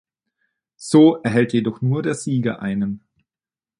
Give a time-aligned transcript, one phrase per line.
[0.77, 3.03] So erhält jedoch nur der Sieger einen.